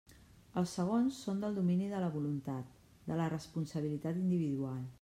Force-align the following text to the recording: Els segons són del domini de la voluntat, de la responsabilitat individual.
Els 0.61 0.71
segons 0.77 1.19
són 1.25 1.43
del 1.43 1.59
domini 1.59 1.89
de 1.91 1.99
la 2.05 2.09
voluntat, 2.15 2.71
de 3.11 3.19
la 3.21 3.29
responsabilitat 3.35 4.19
individual. 4.25 4.81